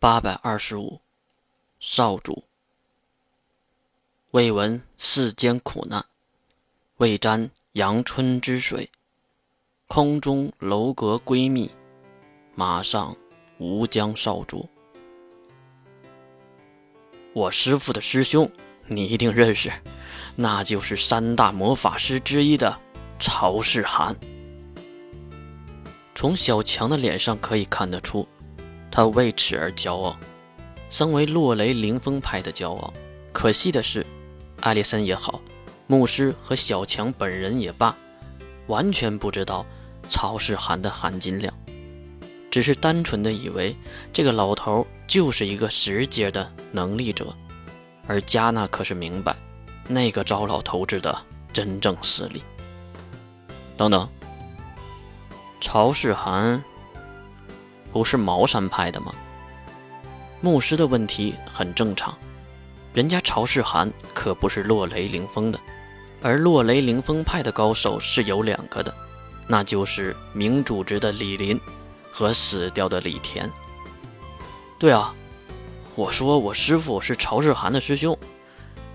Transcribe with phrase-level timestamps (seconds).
[0.00, 1.00] 八百二十五，
[1.80, 2.44] 少主。
[4.30, 6.06] 未闻世间苦难，
[6.98, 8.88] 未沾阳春之水。
[9.88, 11.68] 空中楼阁闺蜜，
[12.54, 13.16] 马上
[13.58, 14.68] 吴江少主。
[17.32, 18.48] 我师父的师兄，
[18.86, 19.68] 你一定认识，
[20.36, 22.80] 那就是三大魔法师之一的
[23.18, 24.14] 曹世涵。
[26.14, 28.24] 从小强的脸上可以看得出。
[28.90, 30.16] 他为此而骄傲，
[30.90, 32.92] 身为落雷凌风派的骄傲。
[33.32, 34.04] 可惜的是，
[34.60, 35.40] 艾丽森也好，
[35.86, 37.94] 牧师和小强本人也罢，
[38.66, 39.64] 完全不知道
[40.08, 41.52] 曹世涵的含金量，
[42.50, 43.76] 只是单纯的以为
[44.12, 47.26] 这个老头就是一个十阶的能力者。
[48.06, 49.36] 而加纳可是明白，
[49.86, 51.16] 那个糟老头子的
[51.52, 52.42] 真正实力。
[53.76, 54.08] 等等，
[55.60, 56.64] 曹世涵。
[57.92, 59.14] 不是茅山派的吗？
[60.40, 62.16] 牧师的问题很正常，
[62.94, 65.58] 人家曹世涵可不是落雷凌风的，
[66.22, 68.94] 而落雷凌风派的高手是有两个的，
[69.48, 71.60] 那就是明主职的李林
[72.12, 73.50] 和死掉的李田。
[74.78, 75.12] 对啊，
[75.96, 78.16] 我说我师傅是曹世涵的师兄，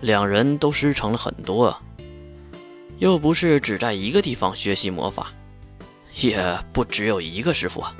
[0.00, 1.80] 两人都师承了很多啊，
[2.98, 5.32] 又不是只在一个地方学习魔法，
[6.20, 7.92] 也不只有一个师傅啊。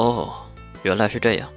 [0.00, 0.32] 哦，
[0.82, 1.52] 原来是这样。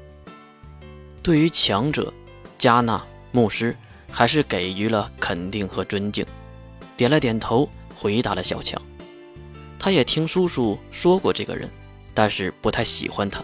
[1.22, 2.13] 对于强者，
[2.58, 3.73] 加纳牧师
[4.11, 6.25] 还是给予了肯定和尊敬，
[6.97, 8.81] 点了点头，回答了小强。
[9.80, 11.69] 他也听叔叔说过这个人，
[12.14, 13.41] 但是不太喜欢他。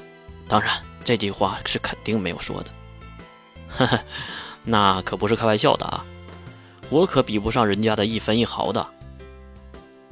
[0.50, 0.70] 当然，
[1.06, 2.72] 这句话是肯定没有说的。
[3.70, 4.00] 呵呵，
[4.66, 6.04] 那可不是开玩笑的啊！
[6.90, 8.86] 我可比不上人家的一分一毫的。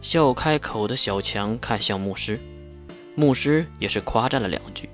[0.02, 2.40] 笑开口的小强看向牧师。
[3.20, 4.88] 牧师也是夸赞了两句，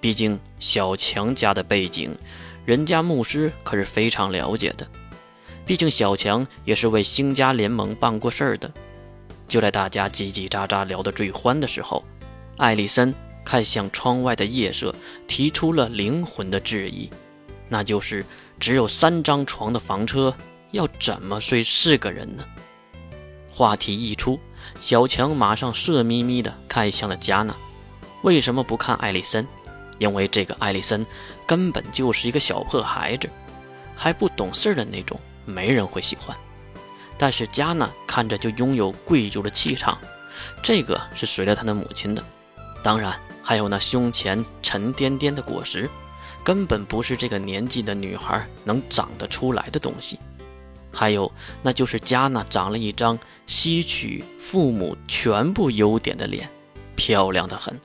[0.00, 2.16] 毕竟小强家的背景，
[2.64, 4.88] 人家牧师可是非常了解的。
[5.66, 8.72] 毕竟小强也是为星家联盟办过事儿的。
[9.46, 12.02] 就在大家叽叽喳喳聊得最欢的时候，
[12.56, 13.14] 艾丽森
[13.44, 14.94] 看向窗外的夜色，
[15.28, 17.10] 提出了灵魂的质疑，
[17.68, 18.24] 那就是
[18.58, 20.34] 只有三张床的房车，
[20.70, 22.44] 要怎么睡四个人呢？
[23.50, 24.40] 话题一出，
[24.80, 27.54] 小强马上色眯眯地看向了加纳。
[28.22, 29.46] 为什么不看艾丽森？
[29.98, 31.06] 因为这个艾丽森
[31.46, 33.30] 根本就是一个小破孩子，
[33.94, 36.36] 还不懂事的那种，没人会喜欢。
[37.16, 39.96] 但是加纳看着就拥有贵族的气场，
[40.62, 42.22] 这个是随了他的母亲的。
[42.82, 45.88] 当然，还有那胸前沉甸甸的果实，
[46.44, 50.18] 根本不是这个年纪的女孩能长得出来的东西。
[50.92, 56.46] 还有，那就是加纳长了一张吸取父母全部优点的脸，
[56.96, 57.80] 漂亮的很。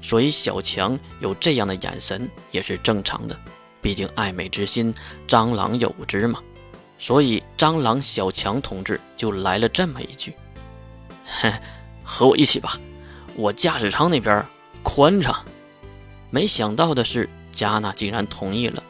[0.00, 3.38] 所以小强有这样的眼神也是正常的，
[3.80, 4.94] 毕竟爱美之心，
[5.26, 6.40] 蟑螂有之嘛。
[6.98, 10.34] 所以蟑螂小强同志就来了这么一句
[11.24, 11.52] ：“嘿，
[12.02, 12.78] 和我一起吧，
[13.36, 14.44] 我驾驶舱那边
[14.82, 15.44] 宽敞。”
[16.30, 18.82] 没想到的是，加纳竟然同意了，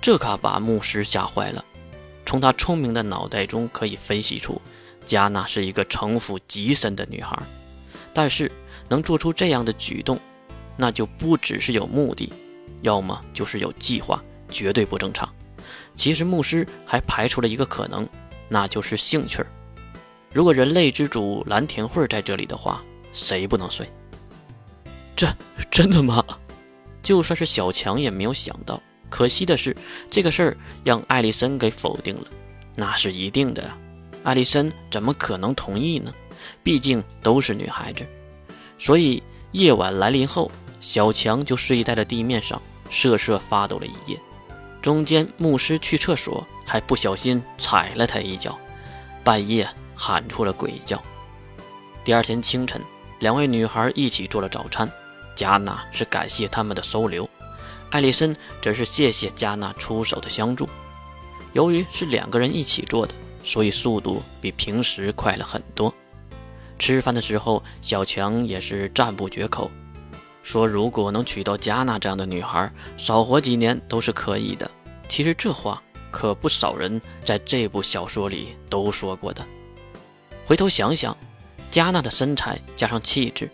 [0.00, 1.64] 这可把牧师吓坏了。
[2.26, 4.60] 从他聪明的脑袋中可以分析出，
[5.04, 7.38] 加纳是一个城府极深的女孩，
[8.14, 8.50] 但是
[8.88, 10.18] 能做出这样的举动。
[10.76, 12.32] 那就不只是有目的，
[12.82, 15.28] 要么就是有计划，绝对不正常。
[15.94, 18.08] 其实牧师还排除了一个可能，
[18.48, 19.46] 那就是兴趣儿。
[20.32, 23.88] 如果人类之主蓝田慧在这里的话，谁不能睡？
[25.14, 25.32] 这
[25.70, 26.24] 真的吗？
[27.00, 28.82] 就算是小强也没有想到。
[29.08, 29.76] 可惜的是，
[30.10, 32.26] 这个事儿让艾丽森给否定了。
[32.74, 33.78] 那是一定的呀，
[34.24, 36.12] 艾丽森怎么可能同意呢？
[36.64, 38.04] 毕竟都是女孩子。
[38.84, 39.22] 所以
[39.52, 40.50] 夜晚来临后。
[40.82, 44.20] 小强就睡在了地面上，瑟瑟发抖了一夜。
[44.82, 48.58] 中间牧师去厕所，还不小心踩了他一脚，
[49.24, 51.02] 半夜喊出了鬼叫。
[52.04, 52.78] 第二天清晨，
[53.20, 54.86] 两位女孩一起做了早餐。
[55.34, 57.26] 加纳是感谢他们的收留，
[57.88, 60.68] 艾丽森则是谢谢加纳出手的相助。
[61.54, 65.94] 由于是两个人一起做的，所以速度比平时快了很多。
[66.78, 69.70] 吃饭的时候，小强也是赞不绝口。
[70.42, 74.70] 说如果能娶到加娜这样的女孩，少活几年都是可以的。
[75.08, 79.44] 其实这话可不少人在这部小说里都说过的。
[80.44, 81.16] 回头想想，
[81.70, 83.50] 加娜的身材加上气质、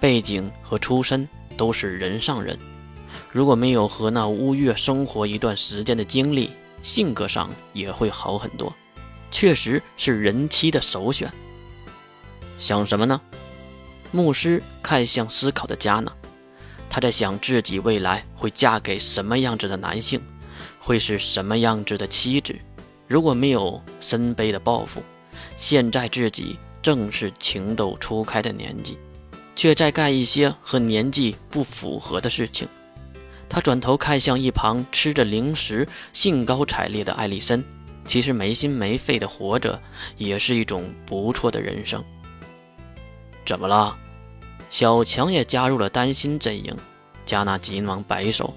[0.00, 2.58] 背景和出身都是人上人。
[3.30, 6.50] 如果没有和那乌月生活一段时间的经历，
[6.82, 8.72] 性格上也会好很多。
[9.30, 11.30] 确实是人妻的首选。
[12.60, 13.18] 想什么呢？
[14.12, 16.12] 牧师看向思考的加纳，
[16.90, 20.20] 他在想自己未来会嫁给什么样子的男性，
[20.78, 22.54] 会是什么样子的妻子。
[23.08, 25.02] 如果没有深悲的抱负，
[25.56, 28.98] 现在自己正是情窦初开的年纪，
[29.56, 32.68] 却在干一些和年纪不符合的事情。
[33.48, 37.64] 他转头看向一旁吃着零食、兴高采烈的艾丽森，
[38.04, 39.80] 其实没心没肺的活着
[40.18, 42.04] 也是一种不错的人生。
[43.44, 43.96] 怎么了？
[44.70, 46.76] 小强也加入了担心阵营。
[47.26, 48.52] 加纳急忙摆手，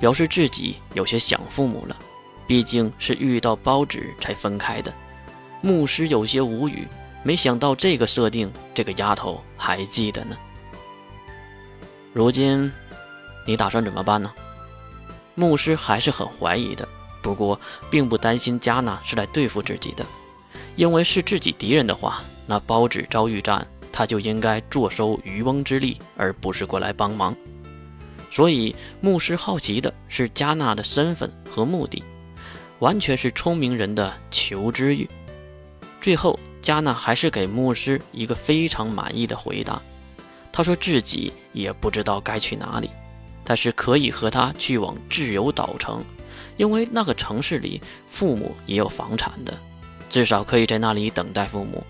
[0.00, 1.94] 表示自己有些想父母了，
[2.46, 4.92] 毕竟是遇到包纸才分开的。
[5.60, 6.88] 牧师有些无语，
[7.22, 10.36] 没想到这个设定，这个丫头还记得呢。
[12.14, 12.72] 如今，
[13.46, 14.32] 你打算怎么办呢？
[15.34, 16.88] 牧师还是很怀疑的，
[17.22, 20.06] 不过并不担心加纳是来对付自己的，
[20.76, 23.66] 因为是自己敌人的话，那包纸遭遇战。
[23.96, 27.34] 他就应该坐收渔翁之利，而不是过来帮忙。
[28.30, 32.04] 所以，牧师好奇的是加纳的身份和目的，
[32.80, 35.08] 完全是聪明人的求知欲。
[35.98, 39.80] 最后，加纳还是给牧师一个非常满意的回答。
[40.52, 42.90] 他说自己也不知道该去哪里，
[43.44, 46.04] 但是可以和他去往自由岛城，
[46.58, 49.58] 因为那个城市里父母也有房产的，
[50.10, 51.82] 至少可以在那里等待父母。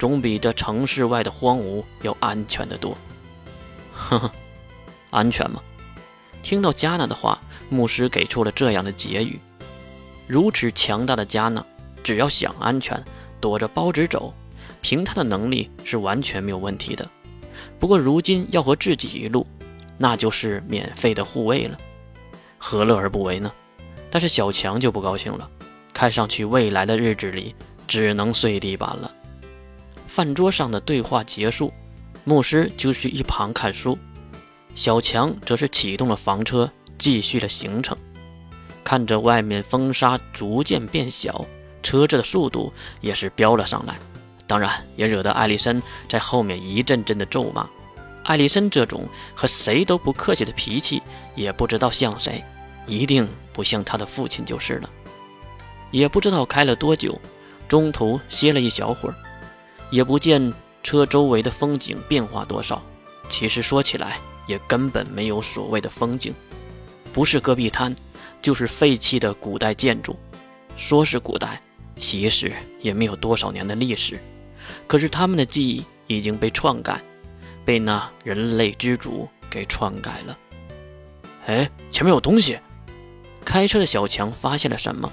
[0.00, 2.96] 总比这城市外的荒芜要安全的多。
[3.92, 4.32] 呵呵，
[5.10, 5.60] 安全吗？
[6.42, 7.38] 听到加纳的话，
[7.68, 9.38] 牧师给出了这样的结语：
[10.26, 11.62] 如此强大的加纳，
[12.02, 13.04] 只要想安全，
[13.42, 14.32] 躲着包纸走，
[14.80, 17.06] 凭他的能力是完全没有问题的。
[17.78, 19.46] 不过如今要和自己一路，
[19.98, 21.76] 那就是免费的护卫了，
[22.56, 23.52] 何乐而不为呢？
[24.10, 25.46] 但是小强就不高兴了，
[25.92, 27.54] 看上去未来的日子里
[27.86, 29.14] 只能睡地板了。
[30.10, 31.72] 饭桌上的对话结束，
[32.24, 33.96] 牧师就去一旁看书，
[34.74, 36.68] 小强则是启动了房车，
[36.98, 37.96] 继续了行程。
[38.82, 41.46] 看着外面风沙逐渐变小，
[41.80, 43.94] 车子的速度也是飙了上来，
[44.48, 47.64] 当然也惹得艾丽森在后面一阵阵的咒骂。
[48.24, 51.00] 艾丽森这种和谁都不客气的脾气，
[51.36, 52.44] 也不知道像谁，
[52.84, 54.90] 一定不像他的父亲就是了。
[55.92, 57.16] 也不知道开了多久，
[57.68, 59.14] 中途歇了一小会儿。
[59.90, 60.52] 也不见
[60.82, 62.82] 车周围的风景变化多少，
[63.28, 66.32] 其实说起来也根本没有所谓的风景，
[67.12, 67.94] 不是戈壁滩，
[68.40, 70.16] 就是废弃的古代建筑。
[70.76, 71.60] 说是古代，
[71.96, 74.18] 其实也没有多少年的历史。
[74.86, 77.00] 可是他们的记忆已经被篡改，
[77.64, 80.38] 被那人类之主给篡改了。
[81.46, 82.58] 哎，前面有东西！
[83.44, 85.10] 开车的小强发现了什么？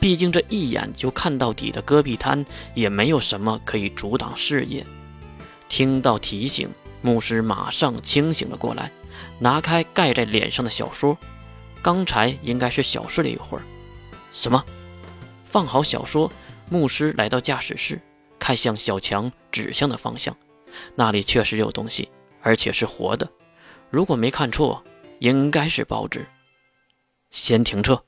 [0.00, 2.44] 毕竟这一眼就看到底的戈壁滩，
[2.74, 4.84] 也没有什么可以阻挡视野。
[5.68, 6.68] 听到提醒，
[7.00, 8.92] 牧师马上清醒了过来，
[9.38, 11.16] 拿开盖在脸上的小说。
[11.82, 13.64] 刚才应该是小睡了一会儿。
[14.32, 14.64] 什么？
[15.44, 16.30] 放好小说，
[16.68, 18.00] 牧师来到驾驶室，
[18.38, 20.36] 看向小强指向的方向，
[20.94, 22.08] 那里确实有东西，
[22.42, 23.30] 而且是活的。
[23.90, 24.82] 如果没看错，
[25.20, 26.26] 应该是报纸。
[27.30, 28.04] 先停车。